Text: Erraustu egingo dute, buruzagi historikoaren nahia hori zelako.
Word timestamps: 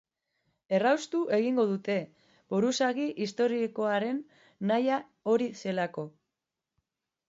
Erraustu 0.77 1.21
egingo 1.37 1.65
dute, 1.73 1.99
buruzagi 2.55 3.07
historikoaren 3.29 4.25
nahia 4.75 5.01
hori 5.35 5.55
zelako. 5.65 6.13